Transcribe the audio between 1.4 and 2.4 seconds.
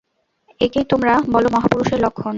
মহাপুরুষের লক্ষণ!